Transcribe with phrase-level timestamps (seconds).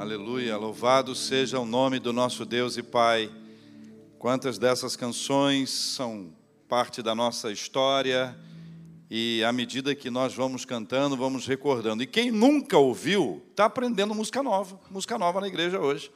[0.00, 3.30] Aleluia, louvado seja o nome do nosso Deus e Pai.
[4.18, 6.32] Quantas dessas canções são
[6.66, 8.34] parte da nossa história
[9.10, 12.02] e à medida que nós vamos cantando, vamos recordando.
[12.02, 16.10] E quem nunca ouviu, está aprendendo música nova, música nova na igreja hoje.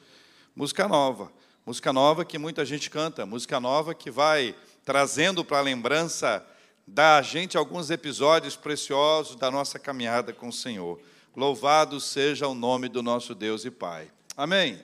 [0.57, 1.31] Música nova,
[1.67, 6.43] música nova que muita gente canta, música nova que vai trazendo para a lembrança
[6.87, 10.99] da gente alguns episódios preciosos da nossa caminhada com o Senhor.
[11.37, 14.09] Louvado seja o nome do nosso Deus e Pai.
[14.37, 14.81] Amém.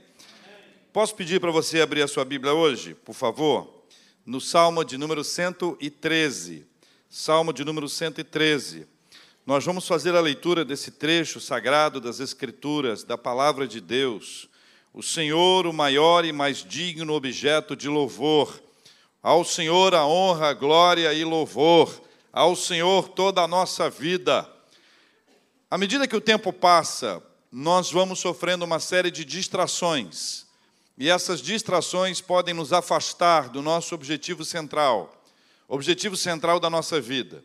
[0.93, 3.85] Posso pedir para você abrir a sua Bíblia hoje, por favor?
[4.27, 6.67] No Salmo de número 113.
[7.09, 8.89] Salmo de número 113.
[9.47, 14.49] Nós vamos fazer a leitura desse trecho sagrado das Escrituras, da palavra de Deus.
[14.93, 18.61] O Senhor, o maior e mais digno objeto de louvor.
[19.23, 22.03] Ao Senhor a honra, glória e louvor.
[22.33, 24.51] Ao Senhor toda a nossa vida.
[25.71, 30.45] À medida que o tempo passa, nós vamos sofrendo uma série de distrações.
[30.99, 35.23] E essas distrações podem nos afastar do nosso objetivo central,
[35.69, 37.45] objetivo central da nossa vida.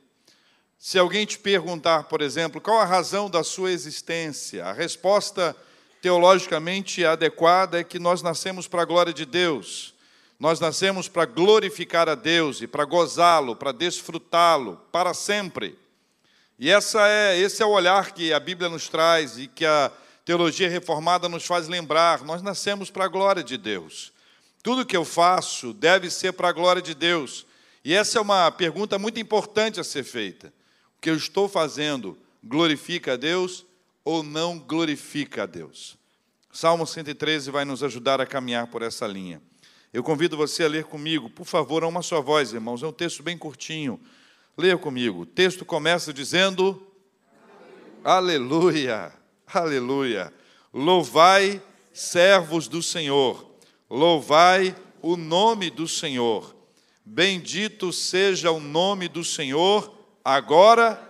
[0.80, 5.56] Se alguém te perguntar, por exemplo, qual a razão da sua existência, a resposta
[6.02, 9.94] teologicamente adequada é que nós nascemos para a glória de Deus.
[10.40, 15.78] Nós nascemos para glorificar a Deus e para gozá-lo, para desfrutá-lo para sempre.
[16.58, 19.92] E essa é, esse é o olhar que a Bíblia nos traz e que a
[20.24, 22.24] teologia reformada nos faz lembrar.
[22.24, 24.14] Nós nascemos para a glória de Deus.
[24.64, 27.46] Tudo que eu faço deve ser para a glória de Deus.
[27.84, 30.48] E essa é uma pergunta muito importante a ser feita.
[30.98, 33.66] O que eu estou fazendo glorifica a Deus
[34.04, 35.98] ou não glorifica a Deus?
[36.52, 39.42] Salmo 113 vai nos ajudar a caminhar por essa linha.
[39.94, 42.82] Eu convido você a ler comigo, por favor, a uma só voz, irmãos.
[42.82, 44.00] É um texto bem curtinho.
[44.58, 45.22] Leia comigo.
[45.22, 46.82] O texto começa dizendo:
[48.02, 49.12] Aleluia,
[49.46, 50.34] aleluia.
[50.74, 53.52] Louvai, servos do Senhor,
[53.90, 56.56] louvai o nome do Senhor.
[57.04, 59.94] Bendito seja o nome do Senhor,
[60.24, 61.02] agora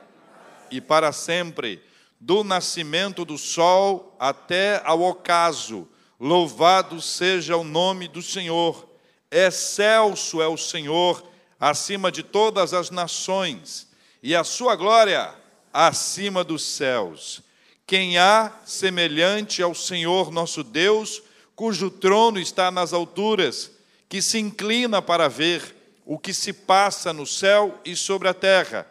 [0.71, 1.83] e para sempre,
[2.19, 5.87] do nascimento do sol até ao ocaso.
[6.19, 8.89] Louvado seja o nome do Senhor.
[9.29, 13.87] Excelso é o Senhor acima de todas as nações,
[14.21, 15.33] e a sua glória
[15.71, 17.41] acima dos céus.
[17.85, 21.21] Quem há semelhante ao Senhor nosso Deus,
[21.55, 23.71] cujo trono está nas alturas,
[24.09, 28.87] que se inclina para ver o que se passa no céu e sobre a terra.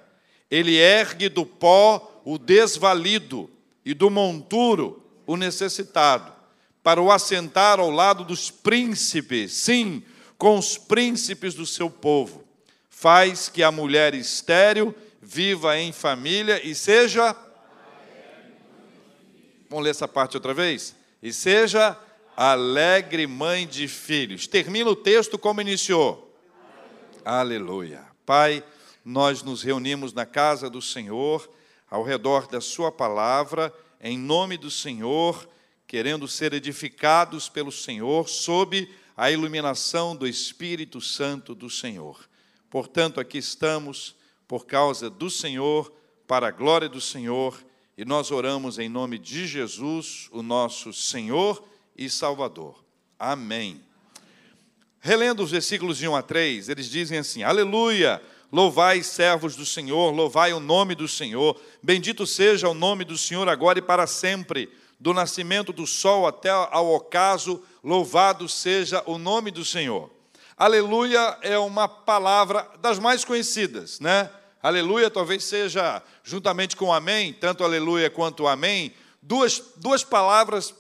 [0.51, 3.51] Ele ergue do pó o desvalido
[3.85, 6.33] e do monturo o necessitado,
[6.83, 10.03] para o assentar ao lado dos príncipes, sim,
[10.39, 12.44] com os príncipes do seu povo
[12.95, 17.37] faz que a mulher estéril viva em família e seja.
[19.69, 20.95] Vamos ler essa parte outra vez?
[21.21, 21.99] E seja
[22.37, 24.47] alegre mãe de filhos.
[24.47, 26.35] Termina o texto como iniciou.
[27.25, 28.07] Aleluia.
[28.25, 28.65] Pai,
[29.05, 31.51] nós nos reunimos na casa do Senhor,
[31.91, 35.47] ao redor da Sua palavra, em nome do Senhor,
[35.87, 42.33] querendo ser edificados pelo Senhor, sob a iluminação do Espírito Santo do Senhor.
[42.75, 44.17] Portanto, aqui estamos
[44.49, 45.93] por causa do Senhor,
[46.27, 47.57] para a glória do Senhor,
[47.97, 51.63] e nós oramos em nome de Jesus, o nosso Senhor
[51.97, 52.85] e Salvador.
[53.17, 53.81] Amém.
[54.99, 58.21] Relendo os versículos de 1 a 3, eles dizem assim: Aleluia!
[58.51, 61.57] Louvai, servos do Senhor, louvai o nome do Senhor.
[61.81, 64.69] Bendito seja o nome do Senhor agora e para sempre.
[64.99, 70.11] Do nascimento do sol até ao ocaso, louvado seja o nome do Senhor.
[70.57, 74.31] Aleluia é uma palavra das mais conhecidas, né?
[74.63, 80.73] Aleluia talvez seja, juntamente com amém, tanto aleluia quanto amém, duas, duas palavras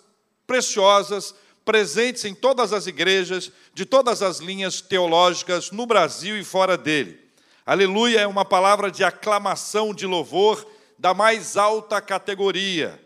[0.46, 6.78] preciosas, presentes em todas as igrejas, de todas as linhas teológicas no Brasil e fora
[6.78, 7.20] dele.
[7.66, 10.64] Aleluia é uma palavra de aclamação, de louvor,
[10.96, 13.02] da mais alta categoria,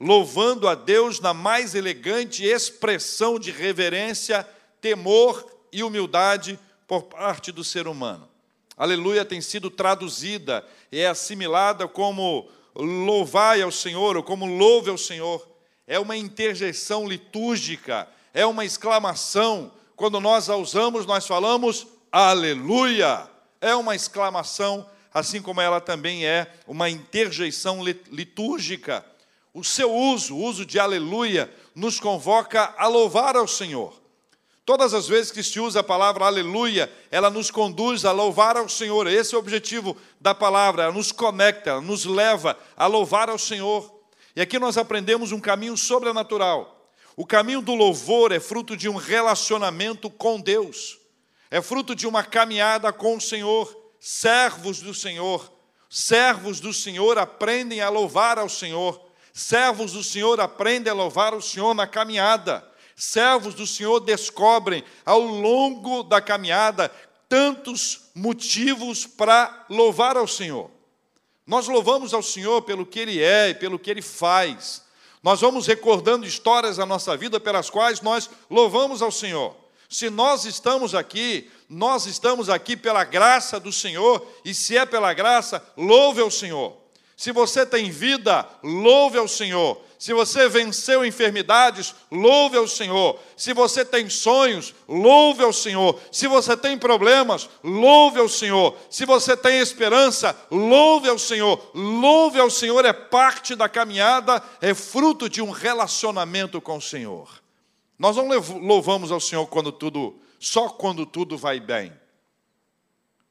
[0.00, 4.44] louvando a Deus na mais elegante expressão de reverência,
[4.80, 8.28] temor e humildade por parte do ser humano.
[8.76, 14.96] Aleluia tem sido traduzida e é assimilada como louvai ao Senhor ou como louve ao
[14.96, 15.46] Senhor.
[15.86, 19.72] É uma interjeição litúrgica, é uma exclamação.
[19.96, 23.28] Quando nós a usamos, nós falamos aleluia.
[23.60, 29.04] É uma exclamação, assim como ela também é uma interjeição litúrgica.
[29.52, 33.92] O seu uso, o uso de aleluia, nos convoca a louvar ao Senhor.
[34.68, 38.68] Todas as vezes que se usa a palavra aleluia, ela nos conduz a louvar ao
[38.68, 39.06] Senhor.
[39.06, 43.38] Esse é o objetivo da palavra, ela nos conecta, ela nos leva a louvar ao
[43.38, 43.90] Senhor.
[44.36, 46.92] E aqui nós aprendemos um caminho sobrenatural.
[47.16, 50.98] O caminho do louvor é fruto de um relacionamento com Deus,
[51.50, 55.50] é fruto de uma caminhada com o Senhor, servos do Senhor.
[55.88, 59.00] Servos do Senhor aprendem a louvar ao Senhor,
[59.32, 62.68] servos do Senhor aprendem a louvar o Senhor na caminhada,
[62.98, 66.90] servos do Senhor descobrem ao longo da caminhada
[67.28, 70.70] tantos motivos para louvar ao Senhor.
[71.46, 74.82] Nós louvamos ao Senhor pelo que Ele é e pelo que Ele faz.
[75.22, 79.56] Nós vamos recordando histórias da nossa vida pelas quais nós louvamos ao Senhor.
[79.88, 85.14] Se nós estamos aqui, nós estamos aqui pela graça do Senhor, e se é pela
[85.14, 86.76] graça, louve ao Senhor.
[87.18, 89.82] Se você tem vida, louve ao Senhor.
[89.98, 93.18] Se você venceu enfermidades, louve ao Senhor.
[93.36, 96.00] Se você tem sonhos, louve ao Senhor.
[96.12, 98.76] Se você tem problemas, louve ao Senhor.
[98.88, 101.60] Se você tem esperança, louve ao Senhor.
[101.74, 107.28] Louve ao Senhor é parte da caminhada, é fruto de um relacionamento com o Senhor.
[107.98, 108.28] Nós não
[108.60, 111.92] louvamos ao Senhor quando tudo, só quando tudo vai bem.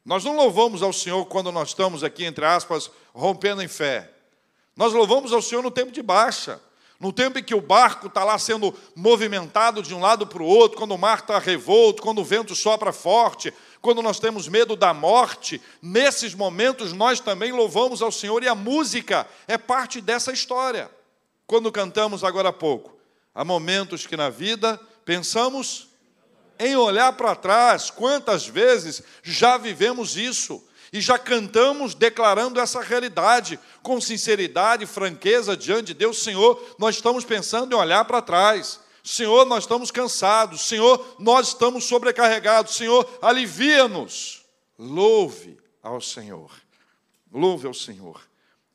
[0.08, 4.10] Nós não louvamos ao Senhor quando nós estamos aqui, entre aspas, rompendo em fé.
[4.74, 6.62] Nós louvamos ao Senhor no tempo de baixa,
[6.98, 10.46] no tempo em que o barco está lá sendo movimentado de um lado para o
[10.46, 14.78] outro, quando o mar está revolto, quando o vento sopra forte, quando nós temos medo
[14.78, 20.32] da morte, nesses momentos nós também louvamos ao Senhor e a música é parte dessa
[20.32, 20.90] história.
[21.46, 22.98] Quando cantamos agora há pouco,
[23.36, 25.87] há momentos que na vida pensamos
[26.60, 30.64] em olhar para trás, quantas vezes já vivemos isso?
[30.92, 36.96] e já cantamos declarando essa realidade com sinceridade e franqueza diante de Deus, Senhor, nós
[36.96, 38.80] estamos pensando em olhar para trás.
[39.04, 40.68] Senhor, nós estamos cansados.
[40.68, 42.76] Senhor, nós estamos sobrecarregados.
[42.76, 44.46] Senhor, alivia-nos.
[44.78, 46.52] Louve ao Senhor.
[47.32, 48.22] Louve ao Senhor.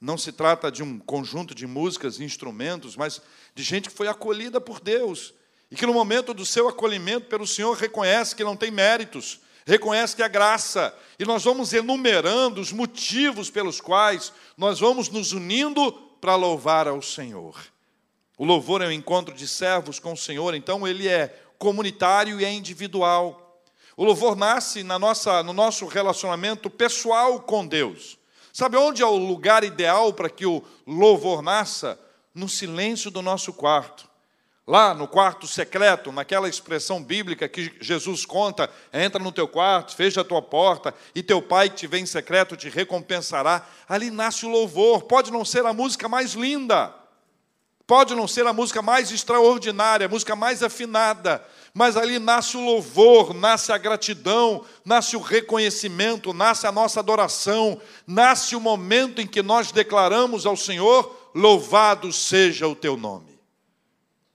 [0.01, 3.21] Não se trata de um conjunto de músicas e instrumentos, mas
[3.55, 5.33] de gente que foi acolhida por Deus
[5.73, 10.15] e que no momento do seu acolhimento pelo Senhor reconhece que não tem méritos, reconhece
[10.15, 15.91] que é graça, e nós vamos enumerando os motivos pelos quais nós vamos nos unindo
[16.21, 17.59] para louvar ao Senhor.
[18.37, 22.45] O louvor é um encontro de servos com o Senhor, então ele é comunitário e
[22.45, 23.63] é individual.
[23.97, 28.19] O louvor nasce na nossa, no nosso relacionamento pessoal com Deus.
[28.53, 31.99] Sabe onde é o lugar ideal para que o louvor nasça?
[32.35, 34.12] No silêncio do nosso quarto.
[34.73, 40.23] Lá no quarto secreto, naquela expressão bíblica que Jesus conta, entra no teu quarto, fecha
[40.23, 43.67] a tua porta, e teu pai que te vem em secreto te recompensará.
[43.87, 45.03] Ali nasce o louvor.
[45.03, 46.91] Pode não ser a música mais linda,
[47.87, 51.45] pode não ser a música mais extraordinária, a música mais afinada,
[51.75, 57.79] mas ali nasce o louvor, nasce a gratidão, nasce o reconhecimento, nasce a nossa adoração,
[58.07, 63.32] nasce o momento em que nós declaramos ao Senhor: louvado seja o teu nome.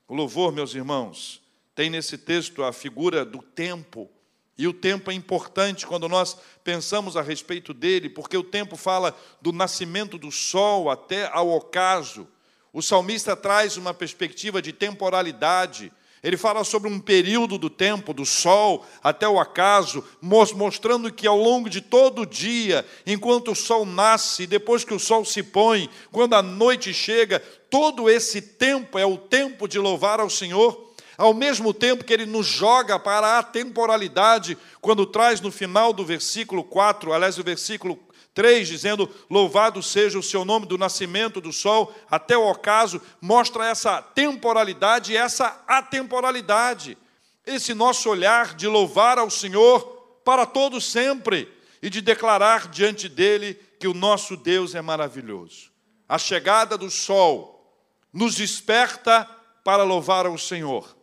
[0.08, 1.42] O louvor, meus irmãos,
[1.76, 4.10] tem nesse texto a figura do tempo.
[4.58, 9.16] E o tempo é importante quando nós pensamos a respeito dele, porque o tempo fala
[9.42, 12.28] do nascimento do sol até ao ocaso.
[12.72, 15.92] O salmista traz uma perspectiva de temporalidade.
[16.24, 21.38] Ele fala sobre um período do tempo, do sol até o acaso, mostrando que ao
[21.38, 25.90] longo de todo o dia, enquanto o sol nasce, depois que o sol se põe,
[26.12, 30.88] quando a noite chega, todo esse tempo é o tempo de louvar ao Senhor,
[31.18, 36.06] ao mesmo tempo que ele nos joga para a temporalidade, quando traz no final do
[36.06, 37.98] versículo 4, aliás, o versículo
[38.38, 43.66] 3, dizendo: Louvado seja o seu nome do nascimento do sol até o ocaso, mostra
[43.66, 46.96] essa temporalidade e essa atemporalidade.
[47.44, 51.52] Esse nosso olhar de louvar ao Senhor para todo sempre
[51.82, 55.72] e de declarar diante dele que o nosso Deus é maravilhoso.
[56.08, 57.76] A chegada do sol
[58.14, 59.28] nos desperta
[59.64, 60.96] para louvar ao Senhor.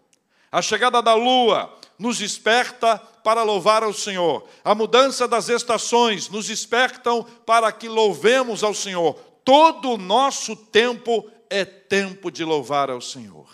[0.53, 4.47] A chegada da lua nos desperta para louvar ao Senhor.
[4.63, 9.15] A mudança das estações nos despertam para que louvemos ao Senhor.
[9.43, 13.49] Todo o nosso tempo é tempo de louvar ao Senhor.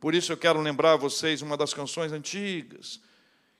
[0.00, 3.00] Por isso eu quero lembrar a vocês uma das canções antigas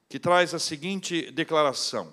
[0.08, 2.12] que traz a seguinte declaração.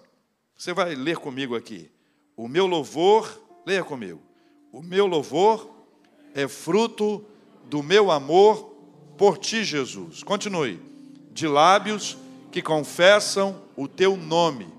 [0.56, 1.90] Você vai ler comigo aqui.
[2.38, 4.22] O meu louvor, leia comigo.
[4.72, 5.70] O meu louvor
[6.36, 7.25] é fruto
[7.66, 8.75] do meu amor
[9.18, 10.22] por ti, Jesus.
[10.22, 10.80] Continue.
[11.32, 12.18] De lábios
[12.53, 14.72] que confessam o teu nome.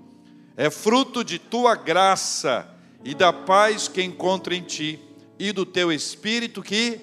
[0.55, 4.97] É fruto de tua graça e da paz que encontro em ti
[5.37, 7.01] e do teu espírito que.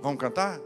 [0.00, 0.60] Vamos cantar?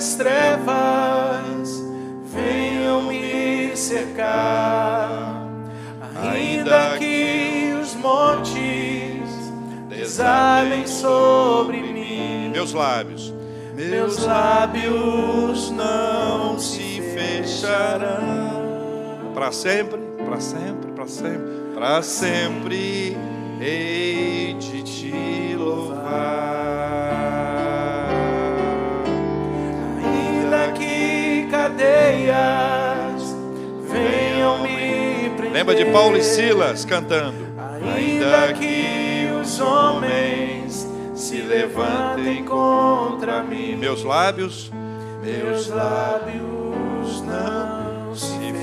[0.00, 1.84] As trevas
[2.24, 5.46] venham me cercar,
[6.16, 9.28] ainda que os montes
[9.90, 13.30] desabem sobre mim, meus lábios,
[13.76, 18.48] meus lábios não se fecharão.
[19.34, 23.18] Para sempre, para sempre, para sempre, para sempre
[23.60, 26.49] hei de te louvar.
[35.60, 37.36] Lembra de Paulo e Silas cantando?
[37.94, 44.72] Ainda que os homens se levantem contra mim, meus lábios,
[45.22, 48.54] meus lábios não se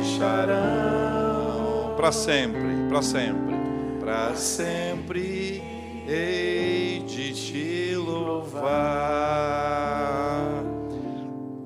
[0.00, 1.92] fecharão.
[1.94, 3.54] Para sempre, para sempre,
[4.00, 5.62] para sempre
[6.08, 9.26] hei de te louvar.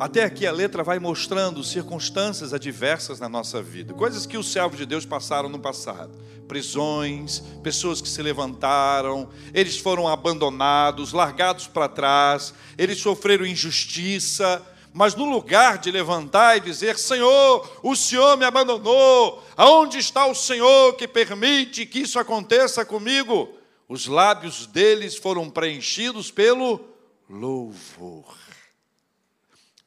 [0.01, 4.79] Até aqui a letra vai mostrando circunstâncias adversas na nossa vida, coisas que os servos
[4.79, 6.19] de Deus passaram no passado.
[6.49, 15.15] Prisões, pessoas que se levantaram, eles foram abandonados, largados para trás, eles sofreram injustiça, mas
[15.15, 20.95] no lugar de levantar e dizer: Senhor, o Senhor me abandonou, aonde está o Senhor
[20.95, 23.51] que permite que isso aconteça comigo?
[23.87, 26.81] Os lábios deles foram preenchidos pelo
[27.29, 28.50] louvor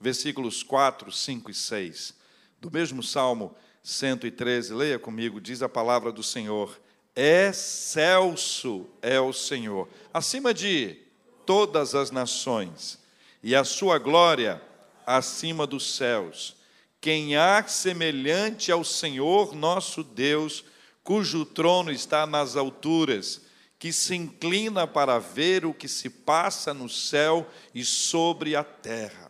[0.03, 2.13] versículos 4, 5 e 6.
[2.59, 6.77] Do mesmo Salmo 113, leia comigo, diz a palavra do Senhor:
[7.15, 10.97] Excelso é o Senhor, acima de
[11.45, 12.99] todas as nações,
[13.41, 14.61] e a sua glória
[15.07, 16.57] acima dos céus.
[16.99, 20.65] Quem há semelhante ao Senhor nosso Deus,
[21.01, 23.41] cujo trono está nas alturas,
[23.79, 29.22] que se inclina para ver o que se passa no céu e sobre a terra.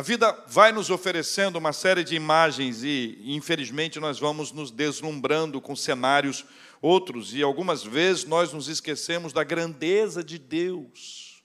[0.00, 5.60] A vida vai nos oferecendo uma série de imagens e, infelizmente, nós vamos nos deslumbrando
[5.60, 6.42] com cenários
[6.80, 11.42] outros e algumas vezes nós nos esquecemos da grandeza de Deus.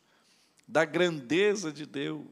[0.65, 2.23] Da grandeza de Deus.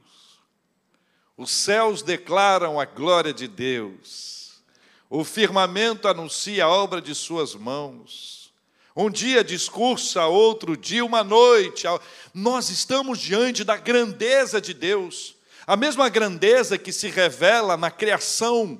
[1.35, 4.63] Os céus declaram a glória de Deus.
[5.09, 8.53] O firmamento anuncia a obra de suas mãos.
[8.95, 11.85] Um dia discursa, outro dia uma noite.
[12.33, 15.32] Nós estamos diante da grandeza de Deus.
[15.65, 18.79] A mesma grandeza que se revela na criação,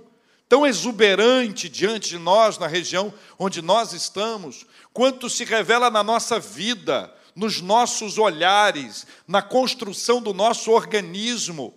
[0.50, 6.40] tão exuberante diante de nós, na região onde nós estamos, quanto se revela na nossa
[6.40, 11.74] vida, nos nossos olhares, na construção do nosso organismo.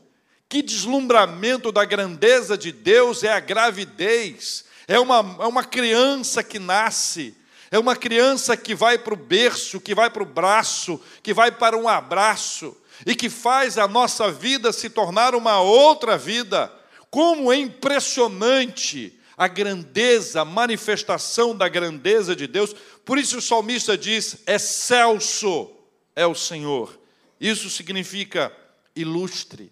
[0.49, 6.59] Que deslumbramento da grandeza de Deus é a gravidez, é uma, é uma criança que
[6.59, 7.37] nasce,
[7.71, 11.53] é uma criança que vai para o berço, que vai para o braço, que vai
[11.53, 16.73] para um abraço e que faz a nossa vida se tornar uma outra vida.
[17.11, 22.75] Como é impressionante a grandeza, a manifestação da grandeza de Deus.
[23.05, 25.71] Por isso o salmista diz: excelso
[26.15, 26.99] é o Senhor.
[27.39, 28.51] Isso significa
[28.95, 29.71] ilustre,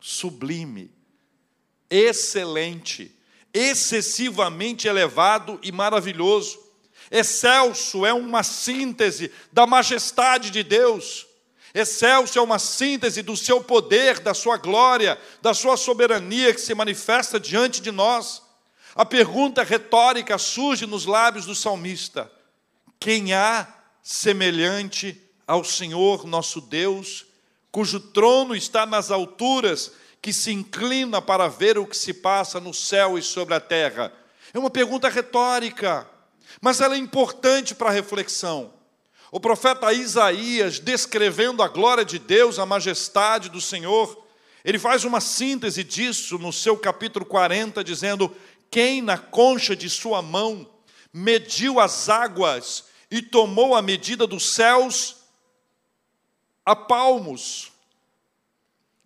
[0.00, 0.90] sublime,
[1.88, 3.16] excelente,
[3.54, 6.58] excessivamente elevado e maravilhoso.
[7.10, 11.26] Excelso é uma síntese da majestade de Deus.
[11.72, 16.74] Excelso é uma síntese do seu poder, da sua glória, da sua soberania que se
[16.74, 18.42] manifesta diante de nós.
[18.94, 22.30] A pergunta retórica surge nos lábios do salmista:
[22.98, 23.66] Quem há
[24.02, 27.26] semelhante ao Senhor nosso Deus,
[27.70, 32.74] cujo trono está nas alturas, que se inclina para ver o que se passa no
[32.74, 34.12] céu e sobre a terra?
[34.52, 36.08] É uma pergunta retórica,
[36.60, 38.79] mas ela é importante para a reflexão.
[39.32, 44.26] O profeta Isaías, descrevendo a glória de Deus, a majestade do Senhor,
[44.64, 48.34] ele faz uma síntese disso no seu capítulo 40, dizendo:
[48.68, 50.68] Quem na concha de sua mão
[51.12, 55.16] mediu as águas e tomou a medida dos céus
[56.66, 57.70] a palmos?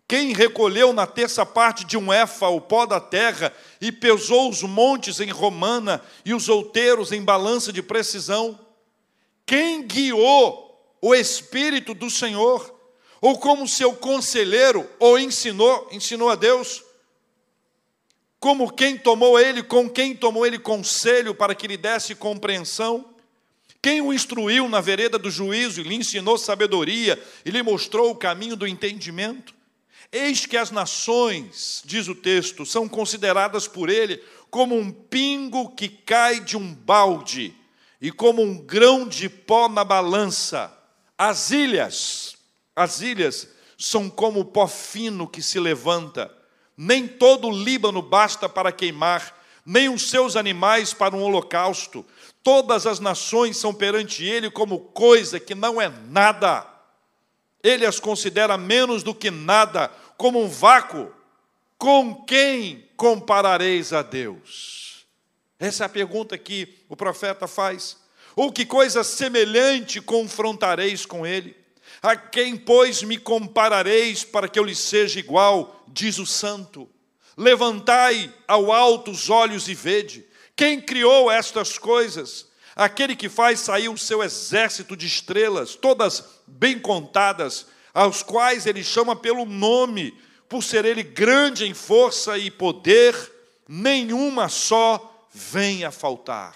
[0.07, 4.63] Quem recolheu na terça parte de um éfa o pó da terra e pesou os
[4.63, 8.64] montes em romana e os outeiros em balança de precisão?
[9.45, 12.73] Quem guiou o Espírito do Senhor?
[13.21, 16.83] Ou como seu conselheiro o ensinou, ensinou a Deus?
[18.39, 23.13] Como quem tomou ele, com quem tomou ele conselho para que lhe desse compreensão?
[23.81, 28.15] Quem o instruiu na vereda do juízo e lhe ensinou sabedoria e lhe mostrou o
[28.15, 29.53] caminho do entendimento?
[30.11, 35.87] Eis que as nações, diz o texto, são consideradas por ele como um pingo que
[35.87, 37.55] cai de um balde
[38.01, 40.71] e como um grão de pó na balança.
[41.17, 42.35] As ilhas,
[42.75, 43.47] as ilhas
[43.77, 46.31] são como o pó fino que se levanta.
[46.77, 49.35] Nem todo o Líbano basta para queimar,
[49.65, 52.05] nem os seus animais para um holocausto.
[52.43, 56.67] Todas as nações são perante ele como coisa que não é nada.
[57.63, 61.11] Ele as considera menos do que nada, como um vácuo.
[61.77, 64.94] Com quem comparareis a Deus?
[65.59, 67.97] Essa é a pergunta que o profeta faz.
[68.35, 71.55] Ou que coisa semelhante confrontareis com ele?
[72.01, 75.83] A quem, pois, me comparareis para que eu lhe seja igual?
[75.87, 76.89] Diz o santo.
[77.37, 80.25] Levantai ao alto os olhos e vede.
[80.55, 82.47] Quem criou estas coisas?
[82.75, 88.83] Aquele que faz sair o seu exército de estrelas, todas bem contadas, aos quais ele
[88.83, 90.13] chama pelo nome,
[90.49, 93.15] por ser ele grande em força e poder,
[93.67, 96.55] nenhuma só vem a faltar.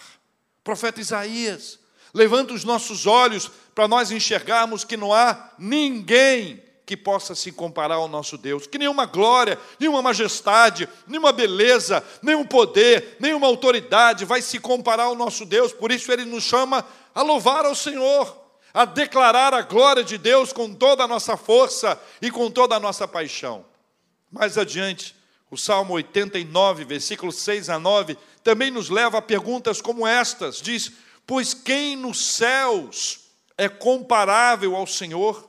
[0.64, 1.78] profeta Isaías,
[2.14, 7.96] levanta os nossos olhos para nós enxergarmos que não há ninguém que possa se comparar
[7.96, 14.42] ao nosso Deus, que nenhuma glória, nenhuma majestade, nenhuma beleza, nenhum poder, nenhuma autoridade vai
[14.42, 18.40] se comparar ao nosso Deus, por isso ele nos chama a louvar ao Senhor
[18.74, 22.80] a declarar a glória de Deus com toda a nossa força e com toda a
[22.80, 23.66] nossa paixão.
[24.32, 25.16] Mais adiante,
[25.50, 28.16] o Salmo 89, versículos 6 a 9,
[28.50, 30.92] também nos leva a perguntas como estas: diz,
[31.28, 33.20] Pois quem nos céus
[33.56, 35.48] é comparável ao Senhor?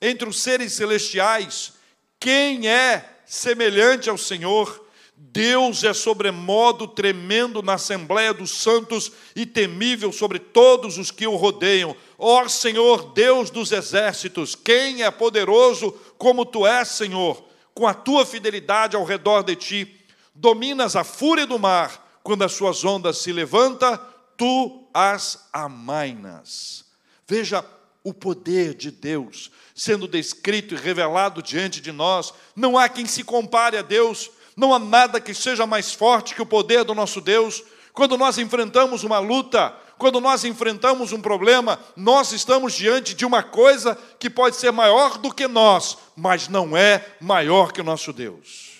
[0.00, 1.74] Entre os seres celestiais,
[2.18, 4.86] quem é semelhante ao Senhor?
[5.14, 11.36] Deus é sobremodo tremendo na Assembleia dos Santos e temível sobre todos os que o
[11.36, 11.94] rodeiam.
[12.16, 17.44] Ó Senhor, Deus dos exércitos, quem é poderoso como tu és, Senhor?
[17.74, 20.00] Com a tua fidelidade ao redor de ti,
[20.34, 23.98] dominas a fúria do mar, quando as suas ondas se levantam,
[24.36, 26.84] tu as amainas.
[27.26, 27.64] Veja
[28.02, 32.34] o poder de Deus sendo descrito e revelado diante de nós.
[32.54, 34.30] Não há quem se compare a Deus
[34.60, 37.62] não há nada que seja mais forte que o poder do nosso Deus.
[37.94, 43.42] Quando nós enfrentamos uma luta, quando nós enfrentamos um problema, nós estamos diante de uma
[43.42, 48.12] coisa que pode ser maior do que nós, mas não é maior que o nosso
[48.12, 48.70] Deus.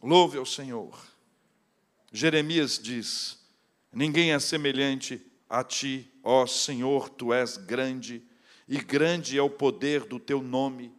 [0.00, 0.92] Louve ao Senhor.
[2.14, 3.36] Jeremias diz:
[3.92, 8.22] Ninguém é semelhante a ti, ó Senhor, tu és grande,
[8.68, 10.92] e grande é o poder do teu nome.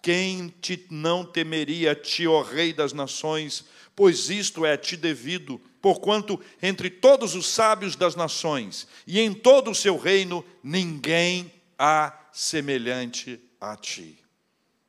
[0.00, 3.66] Quem te não temeria a ti, ó Rei das nações?
[3.94, 9.34] Pois isto é a ti devido, porquanto entre todos os sábios das nações e em
[9.34, 14.18] todo o seu reino ninguém há semelhante a ti.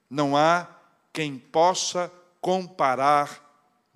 [0.09, 0.69] Não há
[1.11, 2.09] quem possa
[2.39, 3.44] comparar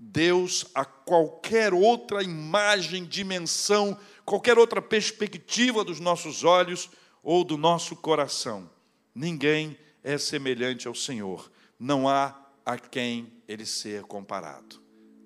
[0.02, 6.90] Deus a qualquer outra imagem, dimensão, qualquer outra perspectiva dos nossos olhos
[7.22, 8.70] ou do nosso coração.
[9.14, 11.52] Ninguém é semelhante ao Senhor.
[11.78, 12.34] Não há
[12.66, 14.82] a quem ele ser comparado.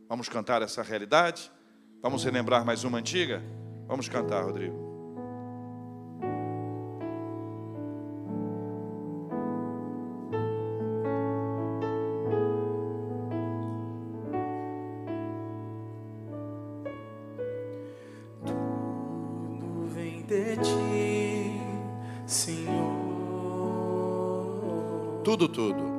[0.09, 1.51] Vamos cantar essa realidade?
[2.01, 3.43] Vamos relembrar mais uma antiga?
[3.87, 4.82] Vamos cantar, Rodrigo.
[25.53, 25.92] Tudo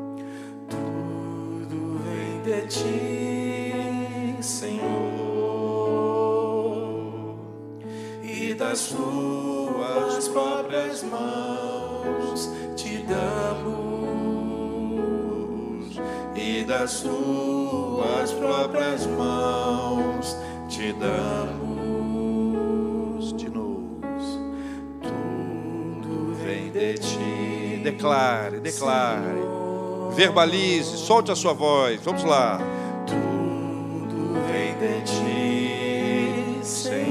[28.04, 29.40] declare, declare.
[30.14, 31.98] Verbalize, solte a sua voz.
[32.04, 32.60] Vamos lá.
[33.06, 37.02] Tudo vem de ti, Senhor,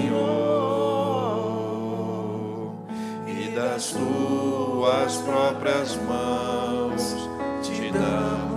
[3.28, 7.16] e das tuas próprias mãos
[7.64, 8.50] te damos,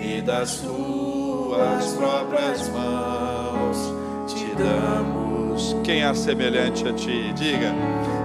[0.00, 3.92] e das tuas próprias mãos
[4.28, 5.74] te damos.
[5.82, 7.32] Quem há semelhante a ti?
[7.32, 7.72] Diga.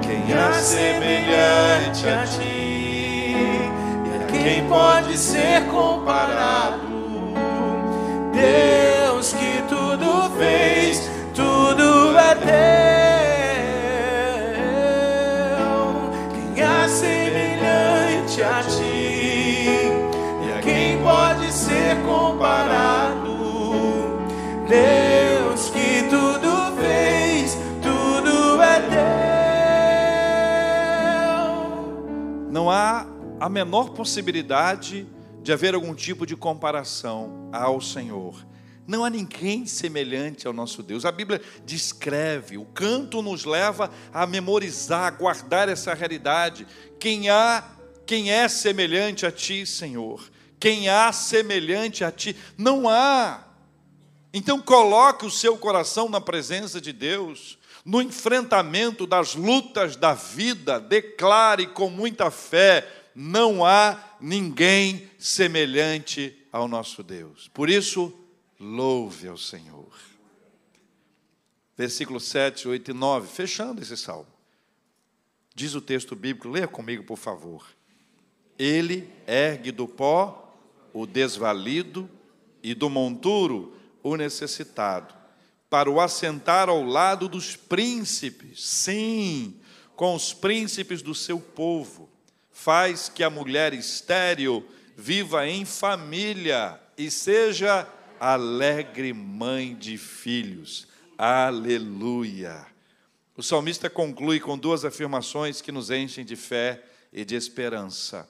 [0.10, 3.36] Quem há semelhante a ti?
[4.06, 6.80] E a quem pode ser comparado?
[8.34, 12.69] Deus que tudo fez, tudo é teu.
[33.50, 35.08] A menor possibilidade
[35.42, 38.46] de haver algum tipo de comparação ao Senhor.
[38.86, 41.04] Não há ninguém semelhante ao nosso Deus.
[41.04, 46.68] A Bíblia descreve, o canto nos leva a memorizar, a guardar essa realidade.
[47.00, 47.64] Quem há,
[48.06, 50.30] quem é semelhante a ti, Senhor?
[50.60, 52.36] Quem há semelhante a ti?
[52.56, 53.46] Não há.
[54.32, 60.80] Então coloque o seu coração na presença de Deus, no enfrentamento das lutas da vida,
[60.80, 67.50] declare com muita fé: não há ninguém semelhante ao nosso Deus.
[67.54, 68.14] Por isso,
[68.60, 69.92] louve ao Senhor.
[71.78, 74.28] Versículo 7, 8 e 9, fechando esse salmo.
[75.56, 77.66] Diz o texto bíblico, leia comigo, por favor.
[78.58, 80.58] Ele ergue do pó
[80.94, 82.10] o desvalido
[82.62, 85.14] e do monturo o necessitado,
[85.70, 89.60] para o assentar ao lado dos príncipes, sim,
[89.96, 92.10] com os príncipes do seu povo.
[92.52, 97.88] Faz que a mulher estéril viva em família e seja
[98.20, 100.88] alegre mãe de filhos.
[101.18, 102.66] Aleluia.
[103.38, 106.84] O salmista conclui com duas afirmações que nos enchem de fé
[107.14, 108.30] e de esperança,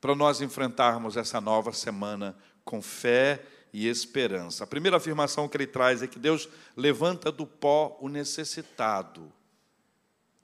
[0.00, 3.40] para nós enfrentarmos essa nova semana com fé
[3.72, 4.64] e esperança.
[4.64, 9.32] A primeira afirmação que ele traz é que Deus levanta do pó o necessitado.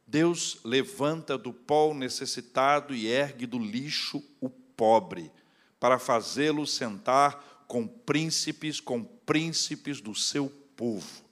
[0.07, 5.33] Deus levanta do pó o necessitado e ergue do lixo o pobre,
[5.81, 11.25] para fazê-lo sentar com príncipes, com príncipes do seu povo.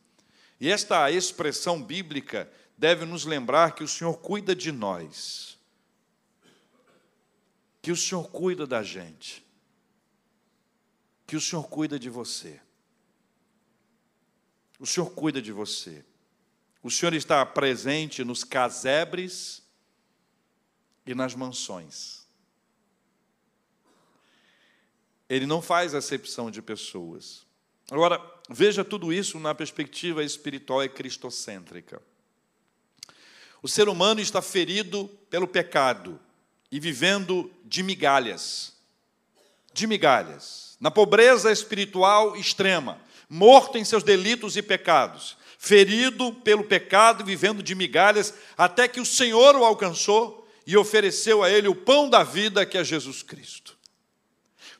[0.60, 5.58] E esta expressão bíblica deve nos lembrar que o Senhor cuida de nós,
[7.80, 9.44] que o Senhor cuida da gente,
[11.26, 12.60] que o Senhor cuida de você.
[14.78, 16.04] O Senhor cuida de você.
[16.84, 19.62] O Senhor está presente nos casebres
[21.06, 22.26] e nas mansões.
[25.26, 27.46] Ele não faz acepção de pessoas.
[27.90, 28.20] Agora,
[28.50, 32.02] veja tudo isso na perspectiva espiritual e cristocêntrica.
[33.62, 36.20] O ser humano está ferido pelo pecado
[36.70, 38.74] e vivendo de migalhas.
[39.72, 40.76] De migalhas.
[40.78, 47.74] Na pobreza espiritual extrema, morto em seus delitos e pecados, ferido pelo pecado, vivendo de
[47.74, 52.66] migalhas, até que o Senhor o alcançou e ofereceu a ele o pão da vida,
[52.66, 53.74] que é Jesus Cristo.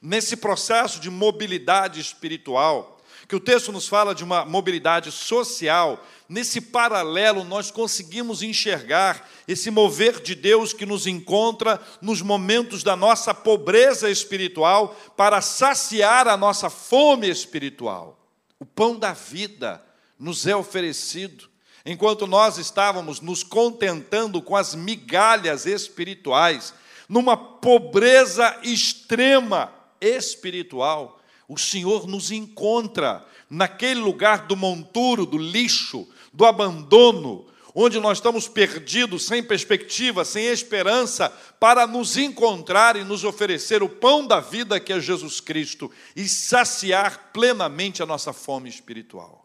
[0.00, 6.60] Nesse processo de mobilidade espiritual, que o texto nos fala de uma mobilidade social, nesse
[6.60, 13.32] paralelo nós conseguimos enxergar esse mover de Deus que nos encontra nos momentos da nossa
[13.32, 18.20] pobreza espiritual para saciar a nossa fome espiritual.
[18.60, 19.82] O pão da vida
[20.18, 21.48] nos é oferecido,
[21.84, 26.74] enquanto nós estávamos nos contentando com as migalhas espirituais,
[27.08, 36.44] numa pobreza extrema espiritual, o Senhor nos encontra naquele lugar do monturo, do lixo, do
[36.44, 43.82] abandono, onde nós estamos perdidos, sem perspectiva, sem esperança, para nos encontrar e nos oferecer
[43.82, 49.43] o pão da vida que é Jesus Cristo e saciar plenamente a nossa fome espiritual.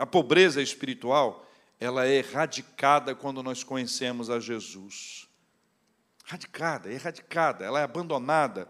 [0.00, 1.46] A pobreza espiritual,
[1.78, 5.28] ela é erradicada quando nós conhecemos a Jesus.
[6.24, 8.66] Radicada, erradicada, ela é abandonada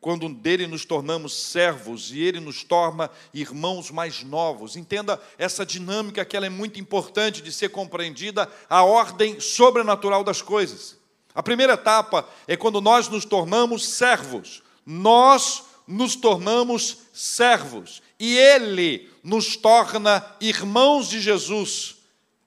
[0.00, 4.76] quando dele nos tornamos servos e ele nos torna irmãos mais novos.
[4.76, 10.40] Entenda essa dinâmica que ela é muito importante de ser compreendida, a ordem sobrenatural das
[10.40, 10.96] coisas.
[11.34, 14.62] A primeira etapa é quando nós nos tornamos servos.
[14.86, 21.96] Nós nos tornamos servos e ele nos torna irmãos de Jesus,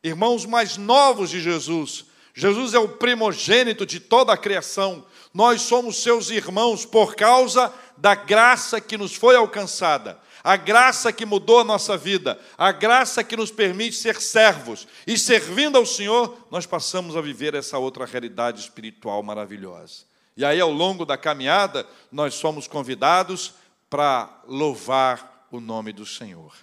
[0.03, 2.05] irmãos mais novos de Jesus.
[2.33, 5.05] Jesus é o primogênito de toda a criação.
[5.33, 11.25] Nós somos seus irmãos por causa da graça que nos foi alcançada, a graça que
[11.25, 14.87] mudou a nossa vida, a graça que nos permite ser servos.
[15.05, 20.03] E servindo ao Senhor, nós passamos a viver essa outra realidade espiritual maravilhosa.
[20.35, 23.53] E aí, ao longo da caminhada, nós somos convidados
[23.89, 26.55] para louvar o nome do Senhor.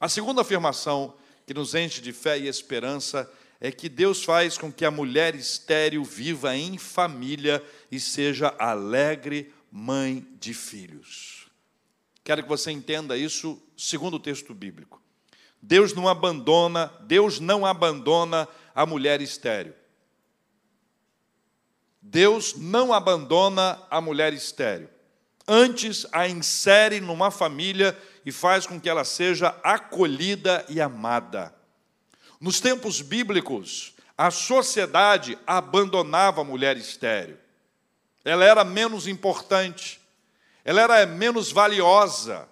[0.00, 1.14] A segunda afirmação
[1.46, 5.34] que nos enche de fé e esperança é que Deus faz com que a mulher
[5.34, 11.46] estéril viva em família e seja alegre mãe de filhos.
[12.24, 15.00] Quero que você entenda isso segundo o texto bíblico.
[15.60, 19.74] Deus não abandona, Deus não abandona a mulher estéril.
[22.00, 24.88] Deus não abandona a mulher estéril.
[25.46, 31.54] Antes a insere numa família e faz com que ela seja acolhida e amada.
[32.40, 37.36] Nos tempos bíblicos, a sociedade abandonava a mulher estéril.
[38.24, 40.00] Ela era menos importante,
[40.64, 42.46] ela era menos valiosa.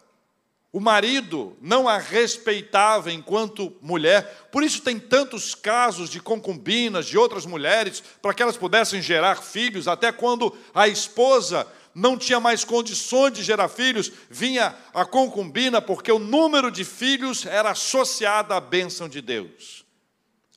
[0.72, 7.16] O marido não a respeitava enquanto mulher, por isso tem tantos casos de concubinas, de
[7.16, 11.66] outras mulheres, para que elas pudessem gerar filhos, até quando a esposa
[11.99, 17.45] não tinha mais condições de gerar filhos, vinha a concubina, porque o número de filhos
[17.45, 19.85] era associado à bênção de Deus.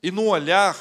[0.00, 0.76] E num olhar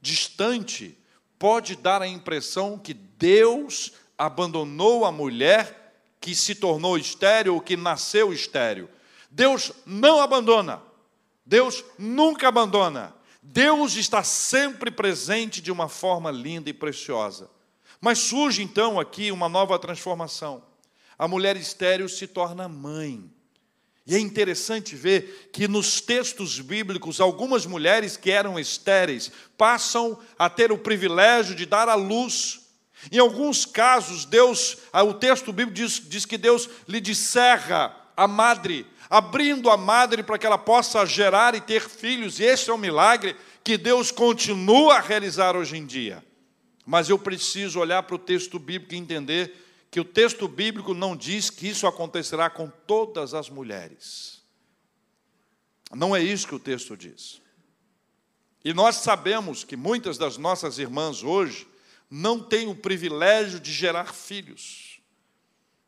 [0.00, 0.96] distante,
[1.38, 7.76] pode dar a impressão que Deus abandonou a mulher que se tornou estéril ou que
[7.76, 8.88] nasceu estéril.
[9.30, 10.82] Deus não abandona.
[11.44, 13.14] Deus nunca abandona.
[13.42, 17.50] Deus está sempre presente de uma forma linda e preciosa.
[18.04, 20.62] Mas surge então aqui uma nova transformação.
[21.18, 23.24] A mulher estéril se torna mãe.
[24.06, 30.50] E é interessante ver que nos textos bíblicos, algumas mulheres que eram estéreis passam a
[30.50, 32.68] ter o privilégio de dar à luz.
[33.10, 38.28] Em alguns casos, Deus, ah, o texto bíblico diz, diz que Deus lhe descerra a
[38.28, 42.38] madre, abrindo a madre para que ela possa gerar e ter filhos.
[42.38, 46.22] E esse é um milagre que Deus continua a realizar hoje em dia.
[46.84, 49.54] Mas eu preciso olhar para o texto bíblico e entender
[49.90, 54.42] que o texto bíblico não diz que isso acontecerá com todas as mulheres.
[55.94, 57.40] Não é isso que o texto diz.
[58.64, 61.68] E nós sabemos que muitas das nossas irmãs hoje
[62.10, 65.00] não têm o privilégio de gerar filhos.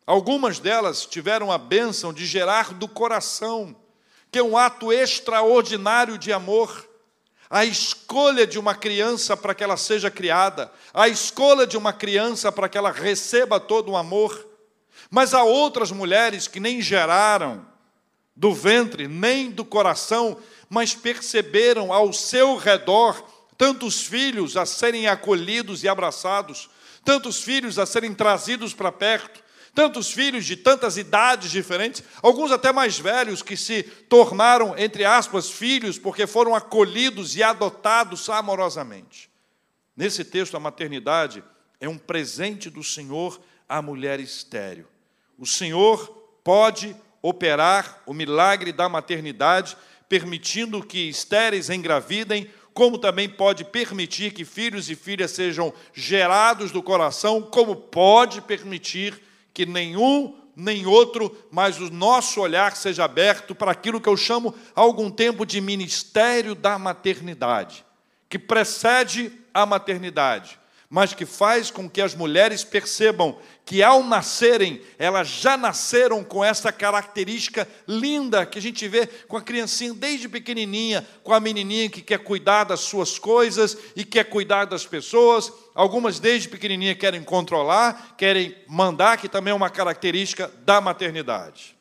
[0.06, 3.74] Algumas delas tiveram a bênção de gerar do coração,
[4.30, 6.88] que é um ato extraordinário de amor
[7.48, 12.50] a escolha de uma criança para que ela seja criada, a escolha de uma criança
[12.50, 14.46] para que ela receba todo o amor.
[15.10, 17.64] Mas há outras mulheres que nem geraram
[18.34, 23.24] do ventre, nem do coração, mas perceberam ao seu redor
[23.56, 26.68] tantos filhos a serem acolhidos e abraçados,
[27.04, 29.45] tantos filhos a serem trazidos para perto,
[29.76, 35.50] tantos filhos de tantas idades diferentes, alguns até mais velhos que se tornaram, entre aspas,
[35.50, 39.28] filhos porque foram acolhidos e adotados amorosamente.
[39.94, 41.44] Nesse texto, a maternidade
[41.78, 44.86] é um presente do Senhor à mulher estéril.
[45.38, 46.08] O Senhor
[46.42, 49.76] pode operar o milagre da maternidade,
[50.08, 56.82] permitindo que estéreis engravidem, como também pode permitir que filhos e filhas sejam gerados do
[56.82, 63.72] coração, como pode permitir que nenhum nem outro, mas o nosso olhar seja aberto para
[63.72, 67.82] aquilo que eu chamo há algum tempo de ministério da maternidade,
[68.28, 74.80] que precede a maternidade mas que faz com que as mulheres percebam que ao nascerem,
[74.96, 80.28] elas já nasceram com essa característica linda que a gente vê com a criancinha desde
[80.28, 85.52] pequenininha, com a menininha que quer cuidar das suas coisas e quer cuidar das pessoas.
[85.74, 91.76] Algumas desde pequenininha querem controlar, querem mandar, que também é uma característica da maternidade.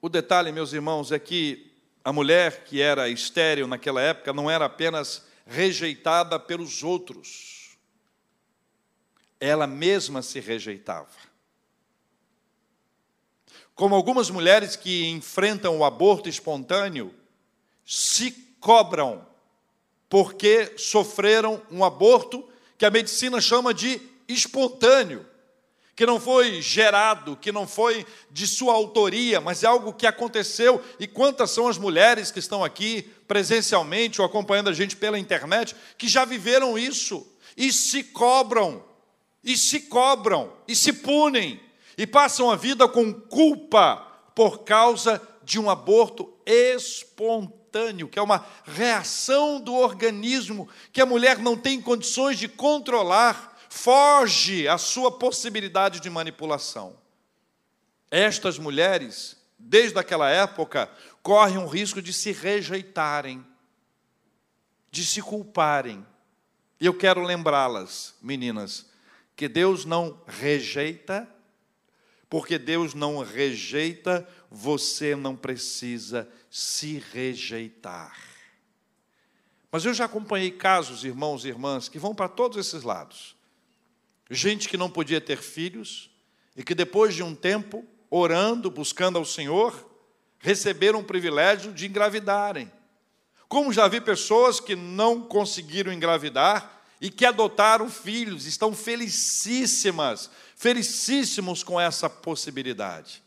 [0.00, 1.71] O detalhe, meus irmãos, é que
[2.04, 7.76] a mulher que era estéril naquela época não era apenas rejeitada pelos outros,
[9.38, 11.10] ela mesma se rejeitava.
[13.74, 17.14] Como algumas mulheres que enfrentam o aborto espontâneo
[17.84, 19.26] se cobram
[20.08, 25.26] porque sofreram um aborto que a medicina chama de espontâneo
[26.02, 30.82] que não foi gerado, que não foi de sua autoria, mas é algo que aconteceu.
[30.98, 35.76] E quantas são as mulheres que estão aqui presencialmente ou acompanhando a gente pela internet
[35.96, 37.24] que já viveram isso
[37.56, 38.82] e se cobram,
[39.44, 41.60] e se cobram, e se punem,
[41.96, 48.44] e passam a vida com culpa por causa de um aborto espontâneo, que é uma
[48.64, 55.98] reação do organismo que a mulher não tem condições de controlar foge à sua possibilidade
[55.98, 56.94] de manipulação.
[58.10, 60.90] Estas mulheres, desde aquela época,
[61.22, 63.44] correm o risco de se rejeitarem,
[64.90, 66.06] de se culparem.
[66.78, 68.90] E eu quero lembrá-las, meninas,
[69.34, 71.26] que Deus não rejeita,
[72.28, 78.16] porque Deus não rejeita, você não precisa se rejeitar.
[79.70, 83.40] Mas eu já acompanhei casos, irmãos e irmãs, que vão para todos esses lados.
[84.34, 86.10] Gente que não podia ter filhos
[86.56, 89.90] e que depois de um tempo, orando, buscando ao Senhor,
[90.38, 92.70] receberam o privilégio de engravidarem.
[93.48, 101.62] Como já vi pessoas que não conseguiram engravidar e que adotaram filhos, estão felicíssimas, felicíssimos
[101.62, 103.22] com essa possibilidade.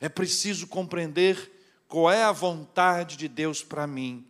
[0.00, 4.26] É preciso compreender qual é a vontade de Deus para mim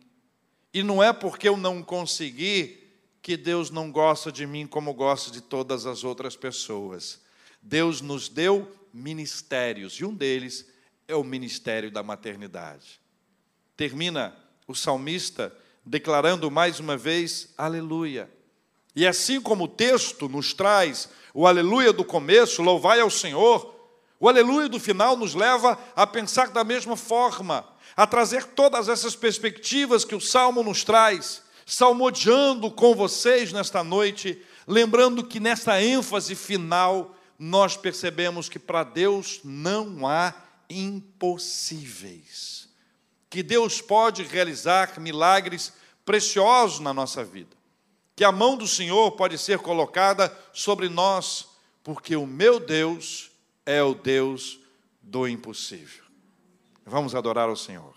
[0.73, 2.82] e não é porque eu não consegui
[3.23, 7.21] que Deus não gosta de mim como gosta de todas as outras pessoas.
[7.61, 10.69] Deus nos deu ministérios, e um deles
[11.07, 12.99] é o ministério da maternidade.
[13.77, 14.35] Termina
[14.67, 15.55] o salmista
[15.85, 18.29] declarando mais uma vez: Aleluia.
[18.93, 23.73] E assim como o texto nos traz o aleluia do começo, louvai ao Senhor,
[24.19, 29.15] o aleluia do final nos leva a pensar da mesma forma a trazer todas essas
[29.15, 36.35] perspectivas que o Salmo nos traz, salmodiando com vocês nesta noite, lembrando que nesta ênfase
[36.35, 40.33] final nós percebemos que para Deus não há
[40.69, 42.69] impossíveis,
[43.29, 45.73] que Deus pode realizar milagres
[46.05, 47.55] preciosos na nossa vida,
[48.15, 51.47] que a mão do Senhor pode ser colocada sobre nós,
[51.83, 53.31] porque o meu Deus
[53.65, 54.59] é o Deus
[55.01, 56.03] do impossível.
[56.85, 57.93] Vamos adorar ao Senhor.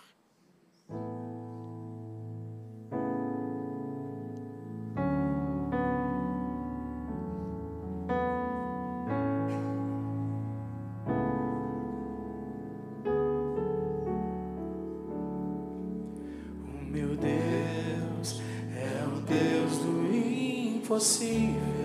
[20.97, 21.77] Impossível.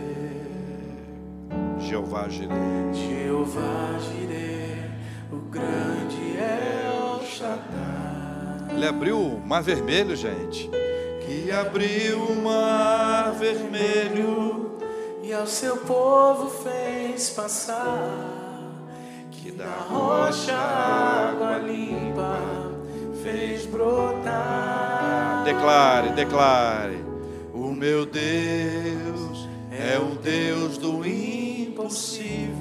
[1.80, 2.56] Jeová Jireh.
[2.94, 4.90] Jeová Jireh,
[5.32, 8.74] o grande El Shaddai.
[8.74, 10.70] Ele abriu o mar vermelho, gente.
[11.26, 14.78] Que abriu o mar vermelho.
[15.22, 18.10] E ao seu povo fez passar.
[19.30, 22.38] Que Da da rocha água limpa
[23.22, 25.44] fez brotar.
[25.46, 26.91] Declare, declare.
[27.82, 32.52] Meu Deus é o Deus do impossível.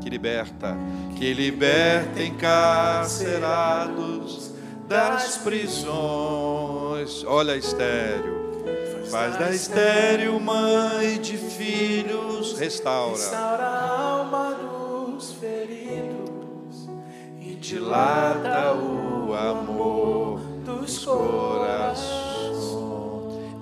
[0.00, 0.78] Que liberta,
[1.16, 4.52] que liberta encarcerados
[4.86, 7.24] das prisões.
[7.26, 8.38] Olha, estéreo.
[9.10, 13.16] Faz da estéreo mãe de filhos, restaura.
[13.16, 16.88] Restaura a alma dos feridos
[17.40, 22.19] e dilata o amor dos corações.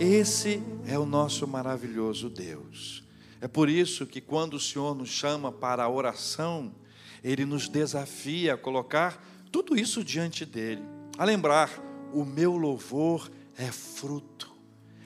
[0.01, 3.03] Esse é o nosso maravilhoso Deus.
[3.41, 6.73] É por isso que quando o Senhor nos chama para a oração,
[7.23, 10.85] Ele nos desafia a colocar tudo isso diante dele,
[11.19, 11.83] a lembrar:
[12.15, 14.53] o meu louvor é fruto,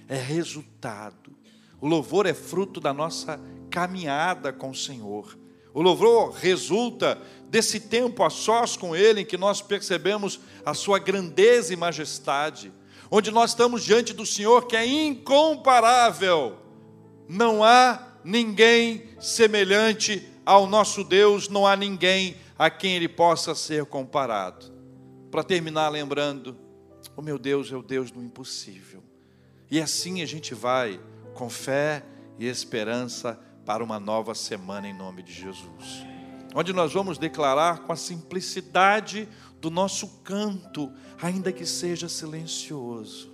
[0.07, 1.33] é resultado.
[1.81, 5.39] O louvor é fruto da nossa caminhada com o Senhor.
[5.73, 10.99] O louvor resulta desse tempo a sós com Ele, em que nós percebemos a Sua
[10.99, 12.71] grandeza e majestade,
[13.15, 16.57] onde nós estamos diante do Senhor que é incomparável.
[17.29, 23.85] Não há ninguém semelhante ao nosso Deus, não há ninguém a quem Ele possa ser
[23.85, 24.73] comparado.
[25.31, 26.57] Para terminar, lembrando,
[27.15, 29.05] o meu Deus é o Deus do impossível.
[29.71, 30.99] E assim a gente vai
[31.35, 32.03] com fé
[32.39, 36.07] e esperança para uma nova semana em nome de Jesus.
[36.55, 39.29] Onde nós vamos declarar com a simplicidade
[39.63, 43.31] do nosso canto, ainda que seja silencioso.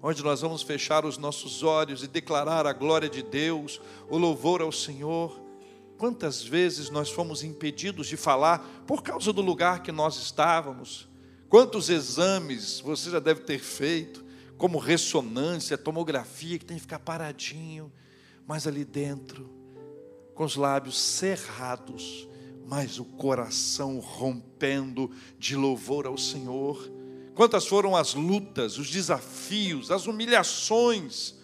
[0.00, 4.62] Onde nós vamos fechar os nossos olhos e declarar a glória de Deus, o louvor
[4.62, 5.36] ao Senhor.
[5.98, 11.08] Quantas vezes nós fomos impedidos de falar por causa do lugar que nós estávamos?
[11.48, 14.24] Quantos exames você já deve ter feito,
[14.56, 17.92] como ressonância, tomografia, que tem que ficar paradinho,
[18.46, 19.50] mas ali dentro,
[20.36, 22.27] com os lábios cerrados,
[22.68, 26.92] mas o coração rompendo de louvor ao Senhor.
[27.34, 31.34] Quantas foram as lutas, os desafios, as humilhações,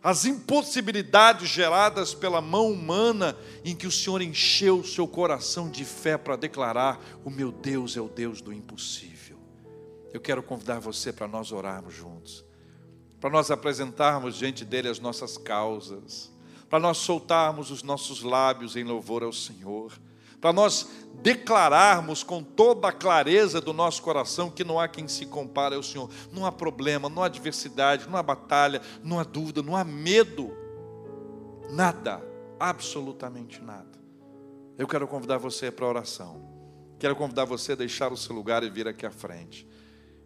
[0.00, 5.84] as impossibilidades geradas pela mão humana, em que o Senhor encheu o seu coração de
[5.84, 9.36] fé para declarar: O meu Deus é o Deus do impossível.
[10.12, 12.44] Eu quero convidar você para nós orarmos juntos,
[13.20, 16.30] para nós apresentarmos diante dele as nossas causas,
[16.70, 19.92] para nós soltarmos os nossos lábios em louvor ao Senhor,
[20.40, 20.88] para nós
[21.22, 25.82] declararmos com toda a clareza do nosso coração que não há quem se compare ao
[25.82, 26.08] Senhor.
[26.32, 30.56] Não há problema, não há adversidade, não há batalha, não há dúvida, não há medo.
[31.70, 32.22] Nada,
[32.58, 33.98] absolutamente nada.
[34.76, 36.40] Eu quero convidar você para a oração.
[36.98, 39.66] Quero convidar você a deixar o seu lugar e vir aqui à frente.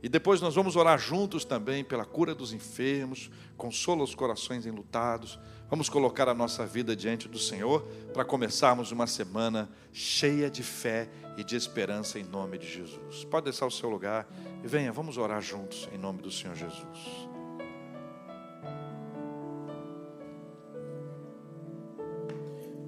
[0.02, 5.38] E depois nós vamos orar juntos também pela cura dos enfermos, consola os corações enlutados.
[5.72, 7.80] Vamos colocar a nossa vida diante do Senhor
[8.12, 11.08] para começarmos uma semana cheia de fé
[11.38, 13.24] e de esperança em nome de Jesus.
[13.24, 14.28] Pode deixar o seu lugar
[14.62, 17.26] e venha, vamos orar juntos em nome do Senhor Jesus.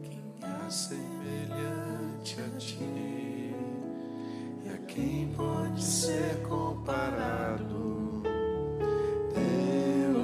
[0.03, 3.55] Quem é semelhante a ti?
[4.63, 8.23] E a quem pode ser comparado?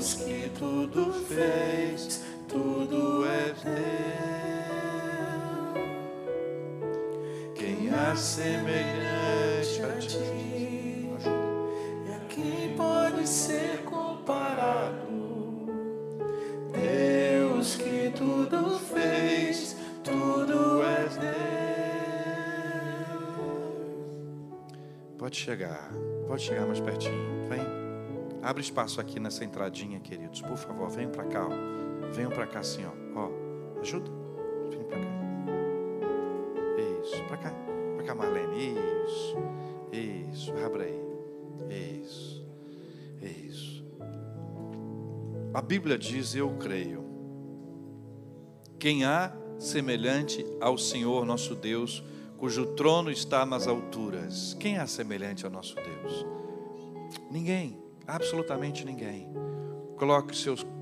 [0.01, 3.71] Deus que tudo fez, tudo é teu.
[7.55, 11.09] Quem é semelhante a ti?
[12.07, 15.07] E a quem pode ser comparado?
[16.73, 21.31] Deus que tudo fez, tudo é Deus.
[25.17, 25.93] Pode chegar,
[26.27, 27.49] pode chegar mais pertinho.
[27.49, 27.61] Vem.
[28.43, 30.41] Abre espaço aqui nessa entradinha, queridos.
[30.41, 31.47] Por favor, venham para cá.
[31.47, 31.90] Ó.
[32.13, 33.21] Venham para cá assim, ó.
[33.21, 33.81] ó.
[33.81, 34.11] Ajuda.
[34.71, 35.11] Vem para cá.
[37.03, 37.55] Isso, para cá.
[37.97, 38.75] Para cá, Marlene.
[39.07, 39.37] Isso.
[39.93, 40.53] Isso.
[40.65, 41.01] Abra aí.
[42.01, 42.47] Isso.
[43.23, 43.85] Isso.
[45.53, 47.05] A Bíblia diz, eu creio.
[48.79, 52.03] Quem há semelhante ao Senhor nosso Deus,
[52.39, 54.57] cujo trono está nas alturas?
[54.59, 56.27] Quem há semelhante ao nosso Deus?
[57.31, 59.29] Ninguém, absolutamente ninguém.
[59.97, 60.35] Coloque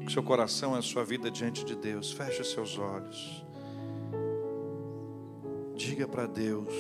[0.09, 3.45] seu, coração e a sua vida diante de Deus, feche seus olhos.
[5.75, 6.73] Diga para Deus,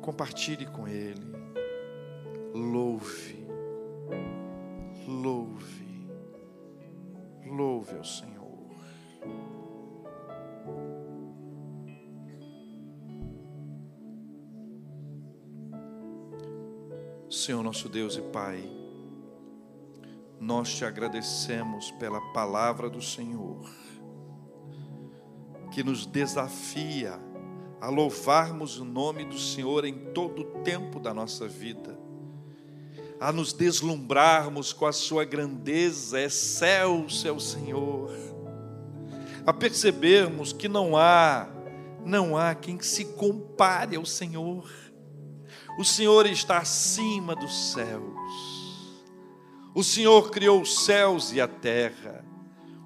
[0.00, 1.32] compartilhe com Ele,
[2.54, 3.46] louve,
[5.06, 6.08] louve,
[7.46, 8.32] louve ao Senhor.
[17.28, 18.81] Senhor nosso Deus e Pai,
[20.42, 23.64] nós te agradecemos pela palavra do Senhor,
[25.70, 27.16] que nos desafia
[27.80, 31.96] a louvarmos o nome do Senhor em todo o tempo da nossa vida,
[33.20, 38.10] a nos deslumbrarmos com a Sua grandeza, é céu, seu Senhor,
[39.46, 41.48] a percebermos que não há,
[42.04, 44.68] não há quem se compare ao Senhor
[45.78, 48.51] o Senhor está acima dos céus.
[49.74, 52.24] O Senhor criou os céus e a terra.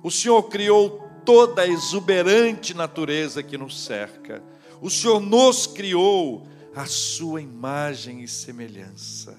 [0.03, 4.43] O Senhor criou toda a exuberante natureza que nos cerca.
[4.81, 9.37] O Senhor nos criou à sua imagem e semelhança.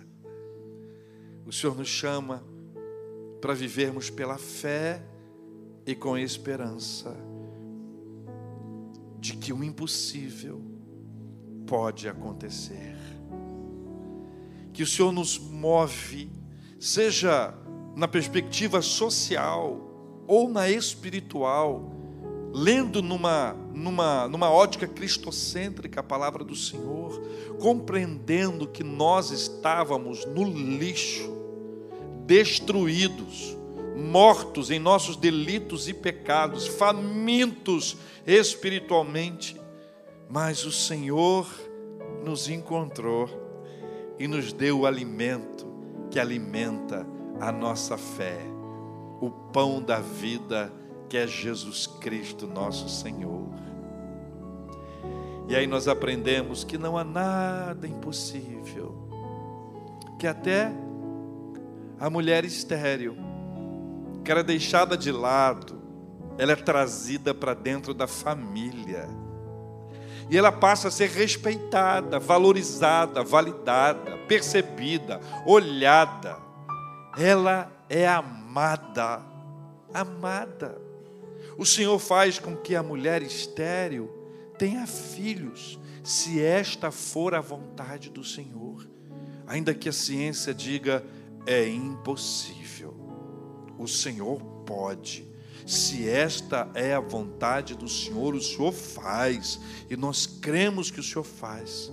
[1.45, 2.43] O Senhor nos chama
[3.39, 5.01] para vivermos pela fé
[5.85, 7.15] e com esperança
[9.19, 10.61] de que o impossível
[11.65, 12.97] pode acontecer
[14.77, 16.29] que o Senhor nos move,
[16.79, 17.53] seja
[17.95, 19.79] na perspectiva social
[20.27, 21.91] ou na espiritual,
[22.53, 27.21] lendo numa, numa, numa ótica cristocêntrica a palavra do Senhor,
[27.59, 31.35] compreendendo que nós estávamos no lixo,
[32.25, 33.57] destruídos,
[33.95, 39.59] mortos em nossos delitos e pecados, famintos espiritualmente,
[40.29, 41.47] mas o Senhor
[42.23, 43.27] nos encontrou
[44.19, 45.56] e nos deu o alimento
[46.09, 47.05] que alimenta
[47.39, 48.39] a nossa fé,
[49.21, 50.71] o pão da vida
[51.09, 53.47] que é Jesus Cristo, nosso Senhor.
[55.47, 59.07] E aí nós aprendemos que não há nada impossível,
[60.19, 60.71] que até
[61.99, 63.15] a mulher estéril,
[64.23, 65.81] que era deixada de lado,
[66.37, 69.07] ela é trazida para dentro da família
[70.29, 76.37] e ela passa a ser respeitada, valorizada, validada, percebida, olhada.
[77.17, 79.21] Ela é amada,
[79.93, 80.77] amada.
[81.57, 84.09] O Senhor faz com que a mulher estéril
[84.57, 88.87] tenha filhos, se esta for a vontade do Senhor.
[89.47, 91.03] Ainda que a ciência diga
[91.45, 92.93] é impossível,
[93.77, 95.25] o Senhor pode.
[95.67, 99.59] Se esta é a vontade do Senhor, o Senhor faz,
[99.89, 101.91] e nós cremos que o Senhor faz.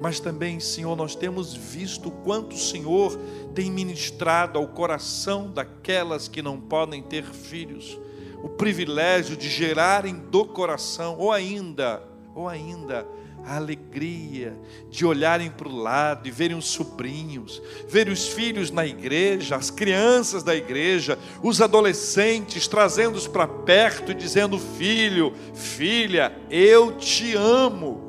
[0.00, 3.14] Mas também, Senhor, nós temos visto quanto o Senhor
[3.54, 8.00] tem ministrado ao coração daquelas que não podem ter filhos,
[8.42, 12.02] o privilégio de gerarem do coração, ou ainda,
[12.34, 13.06] ou ainda,
[13.46, 14.58] a alegria
[14.90, 19.70] de olharem para o lado e verem os sobrinhos, verem os filhos na igreja, as
[19.70, 28.04] crianças da igreja, os adolescentes trazendo-os para perto e dizendo: Filho, filha, eu te amo.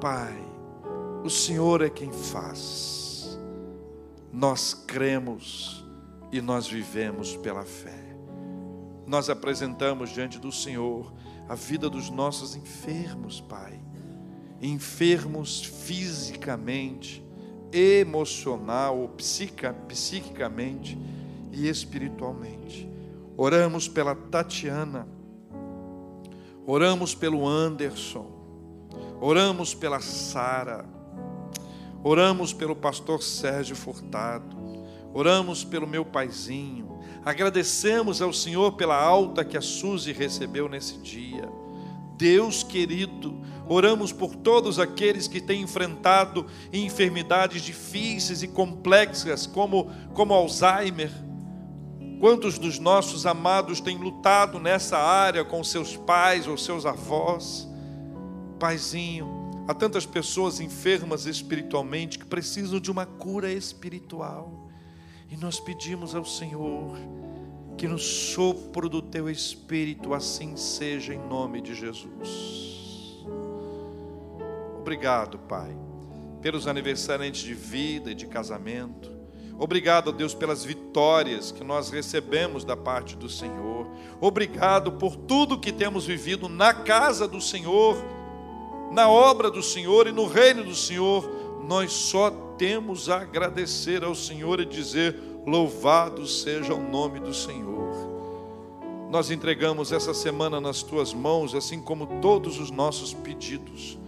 [0.00, 0.36] Pai,
[1.22, 3.38] o Senhor é quem faz,
[4.32, 5.84] nós cremos
[6.32, 8.04] e nós vivemos pela fé.
[9.06, 11.12] Nós apresentamos diante do Senhor
[11.48, 13.80] a vida dos nossos enfermos, Pai.
[14.60, 17.22] Enfermos fisicamente,
[17.72, 20.96] emocional psica, psiquicamente
[21.52, 22.88] e espiritualmente.
[23.36, 25.08] Oramos pela Tatiana,
[26.64, 28.26] oramos pelo Anderson,
[29.20, 30.84] oramos pela Sara,
[32.02, 34.56] oramos pelo pastor Sérgio Furtado,
[35.12, 36.93] oramos pelo meu paizinho,
[37.24, 41.48] Agradecemos ao Senhor pela alta que a Suzy recebeu nesse dia.
[42.16, 50.34] Deus querido, oramos por todos aqueles que têm enfrentado enfermidades difíceis e complexas, como, como
[50.34, 51.10] Alzheimer.
[52.20, 57.66] Quantos dos nossos amados têm lutado nessa área com seus pais ou seus avós?
[58.58, 64.68] Paizinho, há tantas pessoas enfermas espiritualmente que precisam de uma cura espiritual.
[65.30, 66.96] E nós pedimos ao Senhor
[67.76, 73.24] que no sopro do teu espírito assim seja em nome de Jesus.
[74.78, 75.76] Obrigado, Pai,
[76.40, 79.10] pelos aniversariantes de vida e de casamento.
[79.58, 83.86] Obrigado, Deus, pelas vitórias que nós recebemos da parte do Senhor.
[84.20, 87.96] Obrigado por tudo que temos vivido na casa do Senhor,
[88.90, 91.28] na obra do Senhor e no reino do Senhor.
[91.66, 97.74] Nós só temos a agradecer ao Senhor e dizer: Louvado seja o nome do Senhor.
[99.10, 103.98] Nós entregamos essa semana nas tuas mãos, assim como todos os nossos pedidos.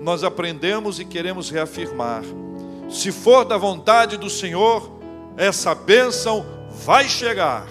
[0.00, 2.22] Nós aprendemos e queremos reafirmar:
[2.88, 4.90] se for da vontade do Senhor,
[5.36, 6.46] essa bênção
[6.84, 7.68] vai chegar.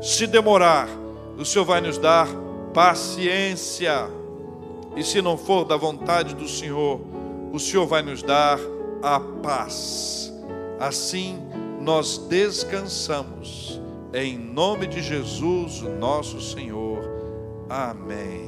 [0.00, 0.88] Se demorar,
[1.36, 2.28] o Senhor vai nos dar
[2.72, 4.08] paciência.
[4.96, 7.00] E se não for da vontade do Senhor,
[7.52, 8.58] o Senhor vai nos dar
[9.04, 10.32] a paz.
[10.80, 11.38] Assim
[11.80, 13.80] nós descansamos.
[14.14, 17.04] Em nome de Jesus, o nosso Senhor.
[17.68, 18.43] Amém.